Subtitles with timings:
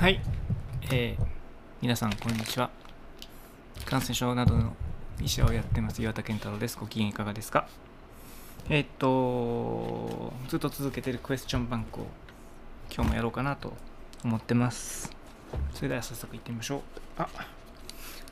[0.00, 0.18] はい、
[0.90, 1.24] えー
[1.82, 2.70] 皆さんこんにちは。
[3.84, 4.74] 感染症などの
[5.22, 6.78] 医者をやってます岩田健太郎です。
[6.80, 7.68] ご機嫌いかがですか？
[8.70, 12.06] えーっとずっと続けてるクエスチョンバンクを
[12.90, 13.74] 今日もやろうかなと
[14.24, 15.12] 思ってます。
[15.74, 16.80] それでは早速行ってみましょう。
[17.18, 17.28] あ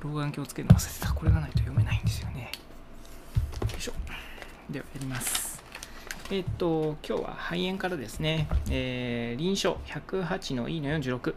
[0.01, 1.13] 老眼鏡をつけるの忘れてた。
[1.13, 2.51] これがないと読めないんですよね。
[3.71, 3.93] よいしょ。
[4.71, 5.48] ではやります。
[6.31, 11.35] えっと今日は肺炎からですね、えー臨床108の E の46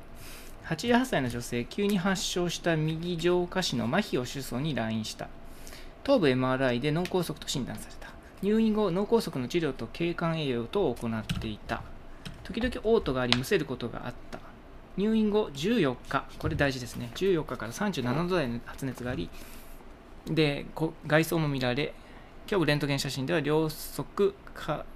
[0.65, 5.29] 88歳の女性、急に発症した右上下肢の麻痺を主訴に来院した。
[6.03, 8.09] 頭部 MRI で脳梗塞と診断された。
[8.41, 11.83] 入院後、脳梗塞の治療と経管栄養等を行っていた。
[12.43, 14.39] 時々嘔吐があり、むせることがあった。
[14.97, 17.11] 入院後14日、これ大事ですね。
[17.15, 19.29] 14日から37度台の発熱があり、
[20.25, 20.65] で、
[21.07, 21.93] 外装も見られ、
[22.47, 24.33] 胸部レントゲン写真では両側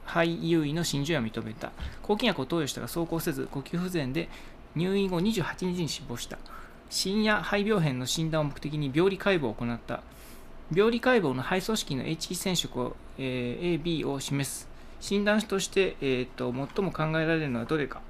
[0.06, 1.72] 肺優位の真珠は認めた。
[2.04, 4.30] 抗菌薬を投与したが走行せず、呼吸不全で
[4.76, 6.38] 入院後28日に死亡した。
[6.90, 10.02] 深夜肺病変の診断を目的に病理解剖を行った。
[10.74, 14.68] 病理解剖の肺組織の H 染色を、えー AB を示す。
[15.00, 18.02] 診断として、えーと最も考えられるのはどれか。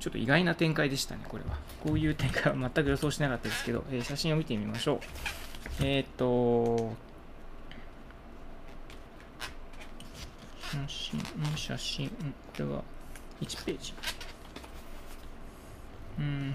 [0.00, 1.56] ちょっと意外な展開でしたね、これは。
[1.82, 4.98] こういう展開は全く予想しなかったですけど、えー写真を見てみましょう。
[5.80, 6.94] えっ、と、
[10.74, 12.14] 写真、うん写真、こ
[12.58, 12.82] れは
[13.40, 13.94] 1ページ。
[16.18, 16.54] うん。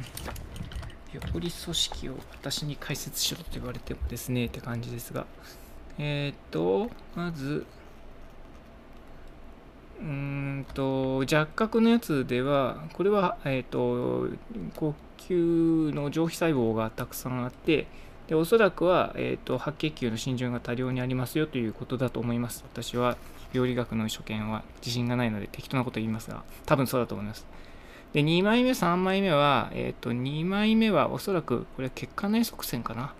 [1.14, 5.26] 病理組織を私に解説しろと言われてもですねって感じですが。
[5.98, 7.66] えっ、と、まず、
[10.02, 14.30] うーんと、若角のやつでは、これは、えっ、と、
[14.76, 17.88] 呼吸の上皮細胞がたくさんあって、
[18.28, 22.64] でおそらくは、えー、と白血球の浸潤が多量にありますよということだと思います。
[22.64, 23.17] 私は
[23.53, 27.45] 病理学の所見は自信がないので適当なこと言いますが、多分そうだと思います。
[28.14, 33.14] で、2枚目、3枚目は、えっ、と、2枚目はおそらく、これ血管内側線かな。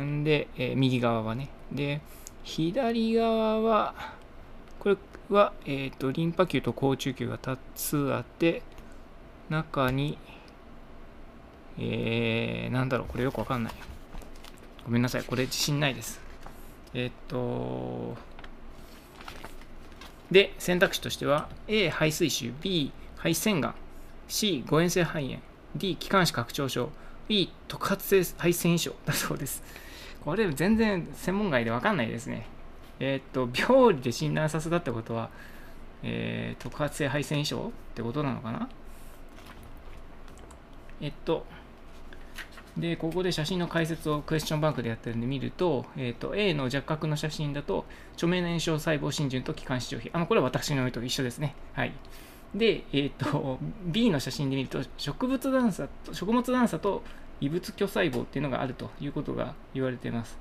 [0.00, 1.48] んで、えー右側はね。
[1.72, 2.00] で、
[2.44, 3.94] 左側は、
[4.78, 4.96] これ
[5.28, 8.62] は、えっ、と、リンパ球と好中球が多数あって、
[9.48, 10.18] 中に、
[11.78, 13.72] えー、なんだろう、これよくわかんない。
[14.84, 16.20] ごめんなさい、これ自信ないです。
[16.94, 18.16] えっ、と、
[20.32, 23.74] で、選択肢としては、A、肺水腫、B、肺腺がん、
[24.26, 25.38] C、誤嚥性肺炎、
[25.76, 26.90] D、気管支拡張症、
[27.28, 29.62] E、特発性肺腺異常だそうです。
[30.24, 32.46] これ全然専門外でわかんないですね。
[32.98, 35.30] えーっと、病理で診断させたってことは、
[36.02, 38.68] えー特発性肺腺異常ってことなのかな？
[41.00, 41.44] えっと、
[42.76, 47.84] で、ここで写真の解説をクエスチョンバンクでやってるんで見ると、えっと、A の若角の写真だと、
[48.14, 50.10] 著名な炎症細胞浸潤と気管支上皮。
[50.12, 51.54] あの、これは私の絵と一緒ですね。
[51.74, 51.92] はい。
[52.54, 57.02] で、えっと、B の写真で見ると、植物段差と、食物段差と
[57.40, 60.38] 異物巨細胞っていうのがあるということが言われています。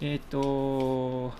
[0.00, 1.32] えっと、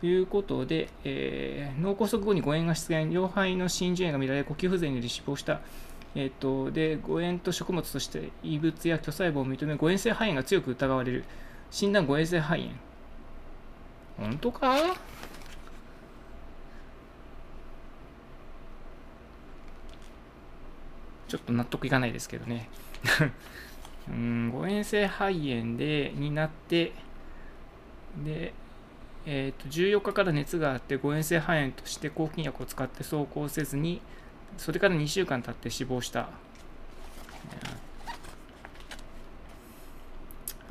[0.00, 5.60] ということで、えー脳梗塞後に誤嚥が出現、両肺の浸潤炎が見られ、呼吸不全により死亡した。
[6.16, 11.24] えっと、で、誤嚥と食物として異物や巨細胞を認め、誤嚥性肺炎が強く疑われる。
[11.70, 12.70] 診断誤嚥性肺炎。
[14.16, 14.76] 本当か？
[21.26, 22.68] ちょっと納得いかないですけどね。
[24.08, 26.92] うん、誤嚥性肺炎でになって、
[28.24, 28.54] で、
[29.26, 34.00] えー、と14日から熱があって誤嚥性肺炎として抗菌薬を使って走行せずに
[34.56, 36.28] それから2週間経って死亡した。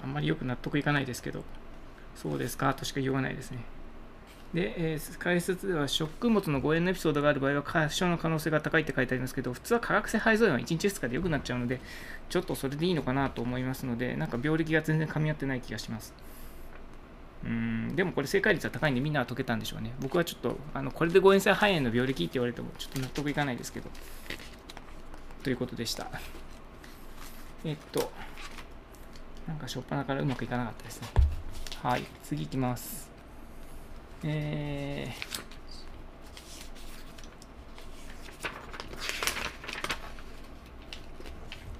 [0.03, 1.43] あんまりよく納得いかないですけど。
[2.15, 3.59] そうですかとしか言わないですね。
[4.53, 11.81] で、えー解説では食物の誤嚥のエピソードがある場合は発症の可能性が高いって書いてありますけど普通は化学性肺臓炎は1日2日で良くなっちゃうので
[12.29, 16.13] ちょっとそれでいいのかなと思いますのでなんか病歴が全然噛み合ってない気がします。
[17.45, 19.93] うんでもこれ正解率は高いんでみんなは解けたんでしょうね。
[19.99, 23.89] 僕はちょっとあのこれで誤嚥性肺炎の病歴って言われてもちょっと納得いかないですけど。
[25.43, 26.07] ということでした。
[27.65, 28.11] えっと、
[29.45, 31.09] なんか初っ端からうまくいかなかったですね。
[31.81, 33.11] はい、次いきます。
[34.23, 35.13] えー、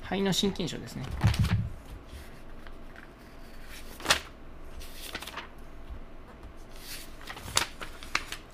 [0.02, 1.06] 肺の心筋症ですね。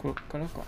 [0.09, 0.61] こっからか。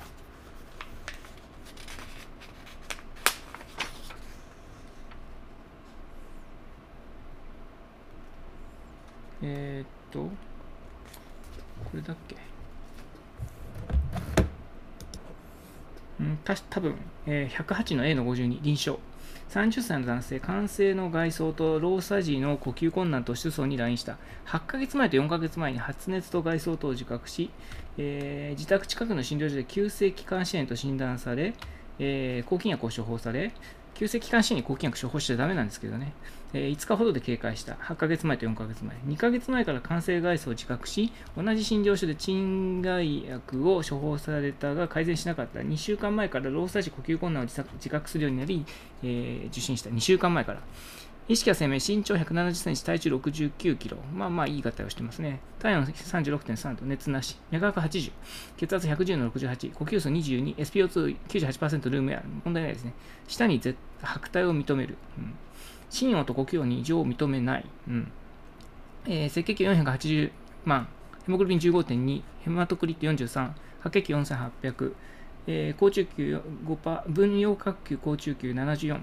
[9.41, 10.29] えー、っと、こ
[11.95, 12.35] れだっけ
[16.19, 16.95] うん、た多分、
[17.25, 18.99] えー108の A の52臨床
[19.51, 24.17] 30歳の男性、感染の外装と老作時の呼吸困難と主訴に来院した。
[24.45, 27.49] 8ヶ月前と4ヶ月前に発熱と外装等を自覚し、
[27.97, 31.53] えー、自宅近くの診療所で急性気管支炎と診断され、
[31.99, 33.51] えー、抗菌薬を処方され、
[33.93, 36.13] 急性気管支に抗菌薬処方しちゃダメなんですけどね、
[36.53, 37.73] えー、5日ほどで警戒した。
[37.73, 38.95] 8ヶ月前と4ヶ月前。
[39.07, 45.59] 2ヶ月前から感染外装を自覚し、同じ診療所で鎮外薬を処方されたが改善しなかった。
[45.59, 48.65] 2週間前から労災時呼吸困難を自覚するようになり、
[49.03, 49.89] えー、受診した。
[49.89, 50.61] 2週間前から。
[51.31, 53.97] 意識は生命、身長170センチ、体重69キロ。
[54.13, 55.39] まあまあいい方をしてますね。
[55.59, 57.37] 体温36.3度、熱なし。
[57.51, 58.11] 脈拍80。
[58.57, 59.71] 血圧110の68。
[59.71, 60.55] 呼吸数22。
[60.57, 62.23] SPO298% ルームエア。
[62.43, 62.93] 問題ないですね。
[63.29, 63.61] 下に
[64.01, 64.97] 白体を認める。
[65.17, 65.33] うん、
[65.89, 67.65] 心音と呼吸音に異常を認めない。
[67.87, 68.11] うん
[69.05, 70.31] えー、赤血球480
[70.65, 70.89] 万。
[71.25, 72.21] ヘモグロビン15.2。
[72.41, 73.51] ヘマトクリット43。
[73.79, 74.93] 白血球4800。
[75.47, 77.07] えー、高中球5%。
[77.07, 78.99] 分葉角球高中球74。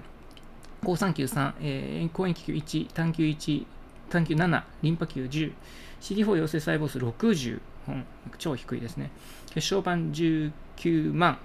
[0.83, 3.65] 高3球3、えー、高塩球1、単球1、
[4.09, 5.53] 単球7、リンパ球10、
[6.01, 8.05] CD4 陽性細胞数60、うん、
[8.37, 9.11] 超低いですね。
[9.47, 11.37] 血小板19万、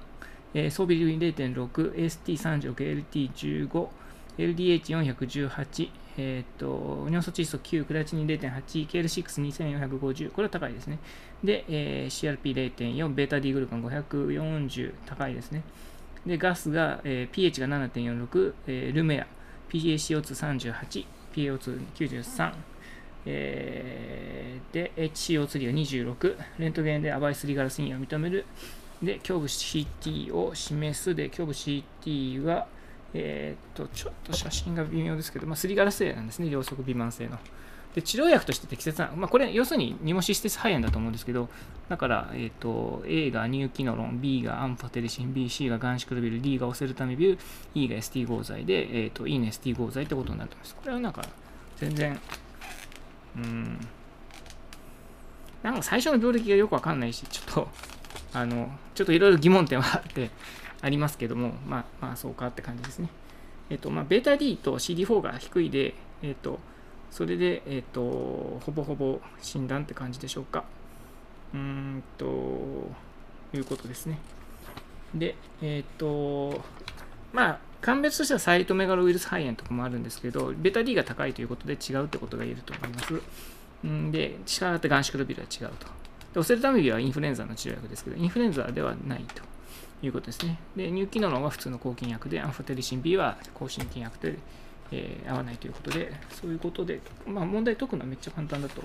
[0.54, 2.74] えー、装備類0.6、AST36、
[3.10, 3.88] LT15、
[4.38, 10.98] LDH418、え、ー、と、尿素窒素9、クラチニン0.8、KL62450、これは高いですね。
[11.42, 15.62] で、えー、CRP0.4、ベータ D グルカン540、高いですね。
[16.26, 19.26] で、ガスが、えー、pH が7.46、えー、ルメア、
[19.70, 22.52] PaCO238、PaO293、
[23.26, 25.72] えー、で、HCO3 が
[26.16, 28.46] 26、レントゲンでアバイスリガラスインを認める、
[29.02, 32.66] で、胸部 CT を示す、で、胸部 CT は、
[33.12, 37.38] えー、っと、ちょっと写真が微妙ですけど、まあ、すりガラス性なんですね、両側微慢性の。
[37.94, 41.48] で治療薬として適切な、まあ、これ要するにニモシステス肺炎だと思うんですけど、
[41.88, 47.38] だから、えーと、A がニューキノロン、B がアンファテリシン、B、C がガンシクルビル、D がオセルタミビル、
[47.74, 50.74] E が ST 合剤で、えーと、E の ST 合剤ってことになってます。
[50.74, 51.22] これはなんか
[51.76, 52.20] 全然、
[53.36, 53.78] うん、
[55.62, 57.68] なんか最初の病歴がよくわかんないし、ちょっと、
[58.32, 60.30] あの、ちょっといろいろ疑問点はあって
[60.82, 63.08] ありますけども、まあ、まあ、そうかって感じですね。
[63.70, 66.58] えっ、ー、と、まあ、ベータ D と CD4 が低いで、えっ、ー、と、
[67.14, 70.64] それで、えっ、ー、と、ほぼほぼ診断って感じでしょうか。
[71.54, 72.26] うーんと、
[73.56, 74.18] いうことですね。
[75.14, 76.60] で、えっ、ー、と、
[77.32, 83.86] まあ、鑑別としてはサイトメガロウイルス肺炎とかもあるんですけど、ベタ D が高いということで違うってことが言えると思います。
[83.86, 85.86] んで、したがってガンシクロビルは違うと。
[86.34, 89.42] でオセルタミビはインフルエンザの治療薬ですけど、インフルエンザではないと
[90.04, 90.58] いうことですね。
[90.74, 94.36] で、ニューキノロンは普通の抗菌薬で、アンファテリシン B は抗心菌薬で、
[94.92, 98.82] えー、合わないということで、そういうことで、まあ、問題解くのはめっちゃ簡単だと、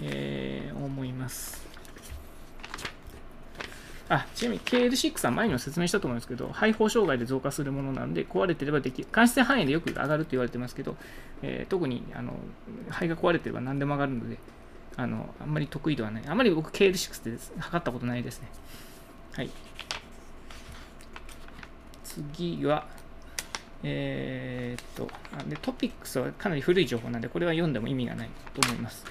[0.00, 1.70] えー、思います。
[4.10, 9.08] あ、ちなみに KL6 は前にも説明したと思うんですけど、肺胞障害で増加するものなんで、壊れてればできる。
[9.12, 10.96] 間質範囲でよく上がると言われてますけど、
[11.42, 12.32] えー、特にあの
[12.88, 14.38] 肺が壊れてれば何でも上がるので、
[14.96, 16.24] あのあんまり得意ではない。
[16.26, 18.48] あんまり僕 KL6 って測ったことないですね。
[19.34, 19.50] はい。
[22.02, 22.88] 次は、
[23.82, 25.10] えー、っと
[25.48, 29.04] で、トピックスはかなり古い情報なんで、これは読んでも意味がないと思います。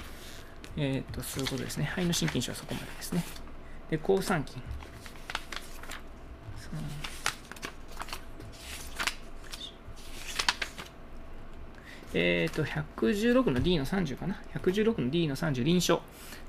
[0.78, 1.86] えー、っと、そういうことですね。
[1.86, 3.24] 肺の心筋症はそこまでですね。
[3.90, 4.62] で、抗酸菌。
[12.14, 16.02] えっ、と、116の D の30かな ?116 の D の30、臨床。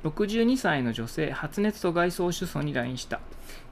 [0.05, 3.21] 62歳の女性、発熱と外装主訴に来院した。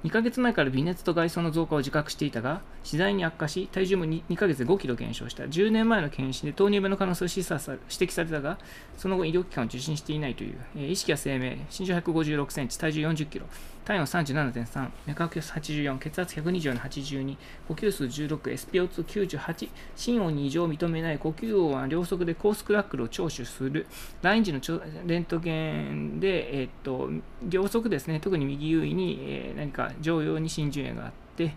[0.05, 5.45] 2ヶ月前から微熱と外装の増加を自覚していたが、次第に悪化し、体重も 2, 2ヶ月で5キロ減少した。
[5.45, 8.59] 10年前の検診で糖尿病の可能性を指摘されたが、
[8.99, 10.59] その後医療機関を受診していないという。
[10.77, 13.47] えー、意識や生命、身長156センチ、体重40キロ、
[13.89, 23.87] 体温37.3、脈拍84、血圧120の82、呼吸数16、SPO298、心音に異常を認めない、呼吸音は両側でコースクラックルを聴取する、
[24.21, 24.61] ライン時の
[25.07, 27.09] レントゲンで、え、っと
[27.43, 31.55] 両側ですね、特に右優位に、えー、何か常用に浸潤炎があって、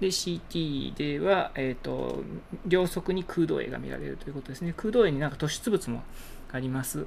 [0.00, 2.22] で、CT では、えーと、
[2.64, 4.72] 両側に空洞炎が見られるということですね。
[4.74, 6.02] 空洞炎になんか突出物も
[6.50, 7.04] あります。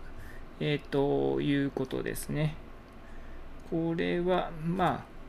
[0.59, 2.68] えー、ということですね。
[3.69, 5.19] これは、まあ、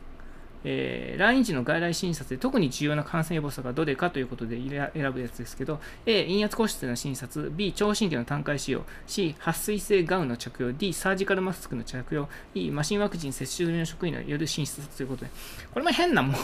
[0.64, 15.30] えー、来日の外来診察で特に重要な感染予防策がどれかということで選ぶやつですけど、A、陰圧個室での診察、B、聴診器の単回使用、C、撥水性ガウンの着用、D、サージカルマスクの着用、E、マシンワクチン接種済みの職員による診察ということで、
[15.72, 16.36] これも変なもん。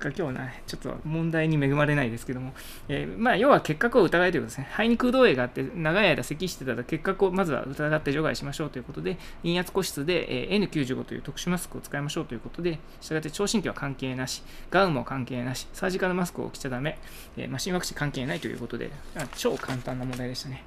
[0.00, 2.52] が今日な、ちょっと問題に恵まれないですけども、
[2.88, 4.68] えー、まあ、要は結核を疑いということですね。
[4.72, 16.98] 肺に空洞炎があって、長い間咳してたら結核をまずは疑って除外しましょうということで、陰圧個室で、えー、N95 という特殊マスクを使いましょうということで、したがって聴診器は関係なし、ガウンも関係なし、サージカルマスクを着ちゃダメ、
[17.36, 18.90] えー、マシンワクチン関係ないということで、
[19.36, 20.64] 超簡単な問題でしたね。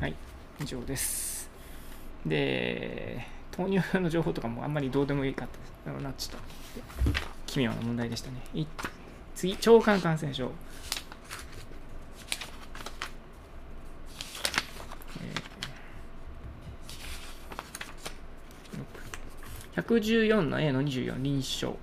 [0.00, 0.14] はい、
[0.60, 1.50] 以上です。
[2.26, 3.26] で、
[3.56, 5.48] 豆乳の情報とかもあんまりどうでもいいかっ
[5.84, 7.33] たなっちゃった。
[7.54, 8.66] 奇妙な問題でしたね。
[9.36, 10.50] 次、腸管感染症。
[19.76, 21.76] 114の A の24臨床、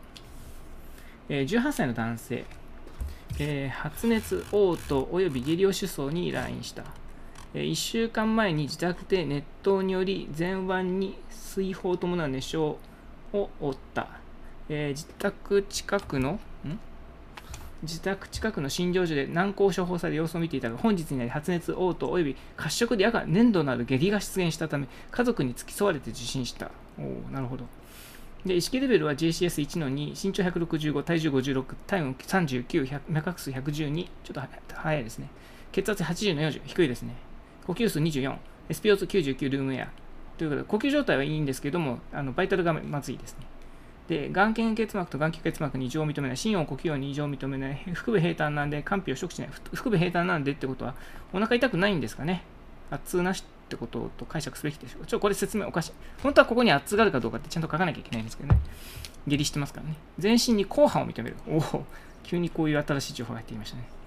[1.29, 2.45] えー、18歳の男性、
[3.39, 6.83] えー、発熱、嘔吐および下痢を主訴に来院した、
[7.53, 12.77] えー、1週間前に自宅で熱湯により前腕に水泡を伴う熱傷を
[13.33, 14.20] 負った。
[14.73, 16.39] えー、自宅近くの、ん？
[17.83, 26.71] 自宅近くの診療所で難航処方され様子を見ていたが、本日になり発熱、嘔吐及び褐色で夜間粘土のある下痢が出現したため、家族に付き添われて受診した。
[26.97, 27.65] おなるほど。
[28.45, 34.41] で意識レベルは JCS1 の2、身長165、体重56、体温39、脈拍数112、ちょっと
[34.73, 35.27] 早いですね。
[35.73, 37.15] 血圧80の40、低いですね。
[37.67, 38.37] 呼吸数24、
[38.69, 39.89] SPO299 ルームエア。
[40.37, 43.45] ということで、呼吸状態はいいんですけども、あのバイタルがまずいですね。
[44.11, 50.95] で、眼瞼結膜と眼球結膜に異常を認めない、心音呼吸音に異常を認めない、腹部平坦なんで、肝脾を食しない、腹部平坦なんでってことは、
[51.31, 52.43] お腹痛くないんですかね
[52.89, 55.05] 圧痛なしってことと解釈すべきでしょう。
[55.05, 55.91] ちょ、これ説明おかしい。
[56.21, 58.59] 本当はここに圧があるかどうかってちゃんと書かなきゃいけないんですけどね。
[59.27, 59.95] 下痢してますからね。
[60.19, 61.37] 全身に後半を認める。
[61.47, 61.85] おお、
[62.23, 64.00] 急にこういう新しい情報が入ってきましたね。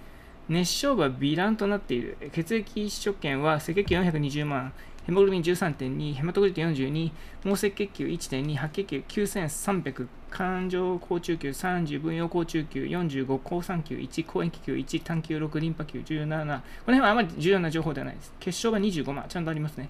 [0.48, 2.16] 熱傷部は微乱となっている。
[2.32, 4.72] 血液所見は赤血球420万、
[5.06, 12.16] ヘモグロビン13.2、ヘマトグリテ42、毛赤血球1.2、白血球9300、感情高中球30、分。
[12.16, 16.26] 葉高中球45、高酸球1、高塩気球1、単球6、リンパ球17。
[16.26, 18.32] この辺はあまり重要な情報ではないです。
[18.40, 19.88] 血小が25万、ちゃんとありますね。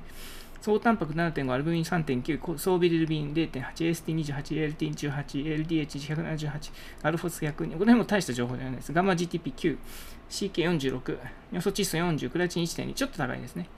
[0.64, 7.52] 総タンパク7.5、アルブミン3.9、総ビリルビン0.8、AST28、LT18、LDH178、アルフォス102。
[7.54, 8.90] この辺も大した情報ではないです。
[8.90, 9.76] ガンマ GTP9、
[10.30, 11.18] CK46、
[11.52, 13.68] ヨ素窒素40、クラチン1.2、ちょっと高いですね。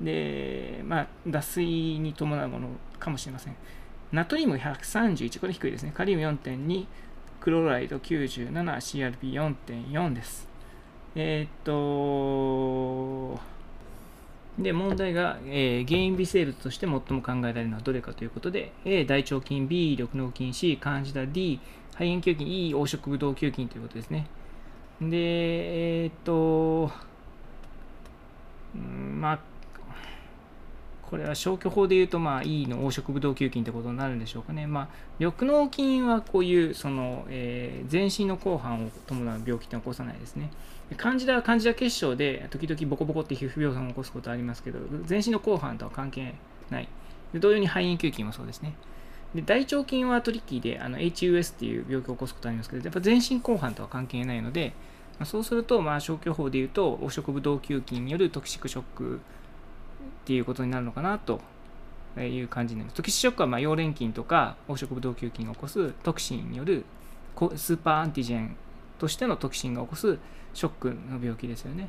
[0.00, 2.68] で、まあ、脱水に伴うもの
[2.98, 3.56] かもしれません。
[4.10, 5.92] ナトリウム131、これ低いですね。
[5.94, 6.86] カリウム4.2、
[7.40, 10.48] クロライド97、CRP4.4 です。
[11.14, 13.55] えー、っと、
[14.58, 21.60] で、問題が、えー、原因微生物として最も考えられるのはどれかということで、A、大腸菌、B、緑膿菌、C、カンジダ、D、
[21.92, 24.26] 肺炎球菌、E、黄色ブドウ球菌ということですね。
[25.00, 26.90] で、えー、っと、
[28.74, 29.38] まあ、
[31.10, 34.66] これは消去法で言うと、まあ、E の黄色ブドウ球菌ってことになるんでしょうかね。
[34.66, 40.50] まあ、緑脳菌はこういう、その、えー、全身の後半を伴う病気って起こさないですね。
[40.96, 46.34] 患者は患者結晶で、時々ボコボコって皮膚病を起こすことありますけど、全身の後半とは関係
[46.70, 46.88] ない。
[47.32, 48.74] で同様に肺炎球菌もそうですね。
[49.34, 54.74] で大腸菌はトリッキーであの HUS っていう病気を起こすことありますけど、やっぱ全身後半とは関係ないので、
[55.18, 59.20] まあ、そうすると、まあ、消去法で言うと、黄色ブドウ球菌によるトキシックショック
[60.06, 61.40] っていうことになるのかなと
[62.18, 62.96] いう感じになります。
[62.96, 66.84] トキシショックはま溶連菌とか黄色ブドウ球菌が起こすトキシンによる
[67.56, 68.56] スーパーアンティジェン
[68.98, 70.18] としてのトキシンが起こす
[70.54, 71.88] ショックの病気ですよね。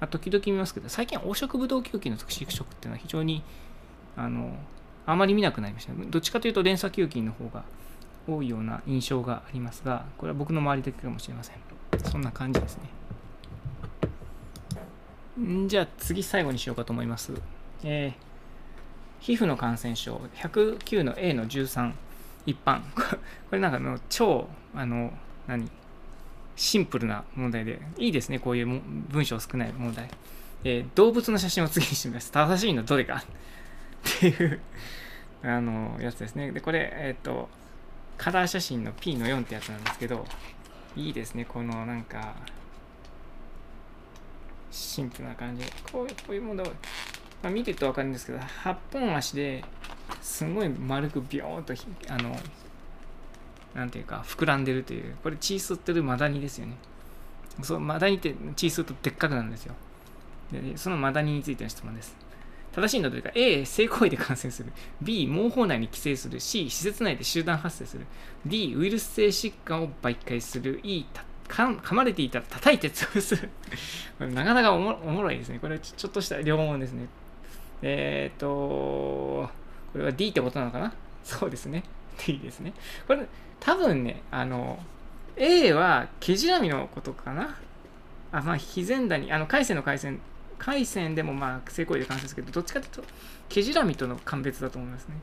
[0.00, 3.42] まあ、時々見ますけど、最近黄色ブドウ球菌のトキシックショックっていうのは非常に
[4.16, 4.54] あの
[5.06, 7.64] あまり見なくなりました、どっちかというと連鎖球菌の方が
[8.28, 11.56] 多いような印象がありますが、これは僕の周りだけかもしれません。
[12.04, 12.84] そんな感じですね。
[15.40, 17.32] んじゃあ次最後にしようかと思います。
[17.84, 18.12] えー、
[19.20, 21.92] 皮膚の感染症109の A の13
[22.46, 22.82] 一般。
[22.94, 23.16] こ
[23.52, 25.12] れなんかの超あの
[25.46, 25.70] 何？
[26.54, 27.80] シンプルな問題で。
[27.96, 30.08] いいですねこういう文章少ない問題、
[30.64, 32.30] えー、動物の写真を次にしてみます。
[32.30, 33.16] 正しいのどれか。
[33.16, 34.60] っていう
[35.42, 36.52] あのやつですね。
[36.52, 37.48] でこれえっ、ー、と
[38.18, 40.24] カラー写真の P の4ってやつなんですけど
[40.94, 42.34] いいですねこのなんか
[44.72, 45.64] シンプルな感じ。
[45.92, 46.66] こういうこういうものを
[47.42, 49.64] まあ、見てると分かるんですけど8本足で
[50.20, 51.74] すごい丸くビョーンと
[52.08, 52.36] あの
[53.74, 56.76] なんていうか膨らんでるというこれ血吸ってるマダニですよね。
[57.62, 59.74] そうマダニって血吸うとでっかくなるんですよ。
[60.52, 62.14] でそのマダニについての質問です。
[62.72, 64.72] 正しいのはどれか A、性行為で感染する。
[65.02, 66.40] B、毛包内に寄生する。
[66.40, 68.06] C、施設内で集団発生する。
[68.46, 70.80] D、ウイルス性疾患を媒介する。
[70.82, 73.36] E た、噛まれていたら叩いて潰す。
[74.18, 75.58] これなかなかおもろいですね。
[75.58, 77.06] これちょっとした両問ですね。
[77.82, 79.50] えっ、と、こ
[79.96, 80.92] れは D ってことなのかな？
[81.24, 81.82] そうですね。
[82.26, 82.72] D ですね。
[83.06, 83.26] これ、
[83.60, 84.78] 多分ね、あの、
[85.36, 87.56] A は毛じらみのことかな？
[88.32, 90.18] あまあ非前打にあの海鮮の海鮮
[90.58, 93.04] 海鮮でもまあ性行為で感染すけどどっちかというと
[93.48, 95.16] 毛じらみとの鑑別だと思いますね。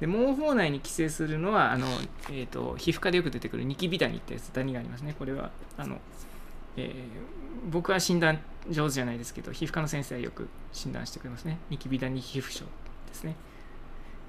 [0.00, 1.86] で毛包内に寄生するのはあの、
[2.30, 5.14] えーと、皮膚科でよく出てくるニキビダニってやつダニがありますね。
[5.18, 5.98] これはあの、
[6.76, 8.40] えー、僕は診断
[8.70, 11.58] 上手じゃないですけど皮膚科の先生はよく診断してくれますね。
[11.68, 12.64] ニキビダニ皮膚症
[13.08, 13.36] ですね。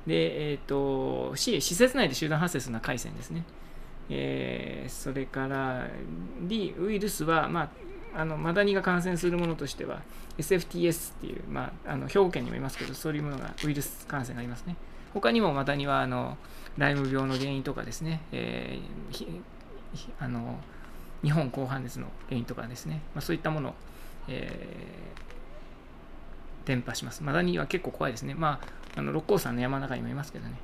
[0.06, 3.46] で、えっ、ー、と、C、施設内で集団発生するのは海鮮ですね。
[4.10, 5.88] えー、それから
[6.42, 7.70] D、ウイルスは、まあ、
[8.14, 10.02] あのマダニが感染するものとしては
[10.38, 14.76] SFTS っていう、まあ、あの兵庫県にもいますけどそういうものがウイルス感染がありますね。
[15.14, 16.38] 他にもマダニはあの
[16.78, 19.42] ライム病の原因とかですね、えー、
[20.20, 20.60] あの
[21.24, 23.74] 日本高反熱の原因とかですね、まあ、そういったものを、
[24.28, 27.24] えー、伝播します。
[27.24, 28.34] マダニは結構怖いですね。
[28.34, 30.56] まああの六甲山の山の中にもいますけどね。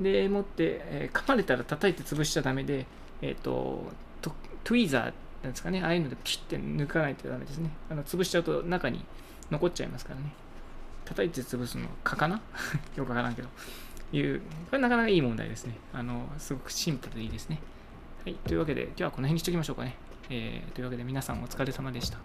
[0.00, 2.86] でもって、えー、噛まれたら叩いて潰しちゃダメで、
[3.20, 3.84] えっ、ー、と
[4.22, 4.32] ト
[4.64, 5.02] トゥイザー
[5.42, 7.70] なんですかね、ああいうのでピュッて抜かないとダメですね。
[7.90, 9.04] あの潰しちゃうと中に
[9.50, 10.32] 残っちゃいますからね。
[11.10, 12.40] 叩いて潰すの蚊かな？
[12.96, 13.48] よくわからんけど。
[14.12, 15.76] いう、これなかなかいい問題ですね。
[15.92, 17.60] あの、すごくシンプルでいいですね。
[18.24, 18.34] はい。
[18.34, 19.96] というわけで、今日はこの辺にしときましょうかね。
[20.30, 22.18] えー、というわけで皆さんお疲れ様でした。